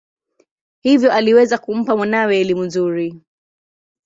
[0.81, 3.21] Hivyo aliweza kumpa mwanawe elimu nzuri.